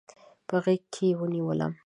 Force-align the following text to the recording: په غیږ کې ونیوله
په 0.47 0.55
غیږ 0.63 0.83
کې 0.93 1.07
ونیوله 1.19 1.67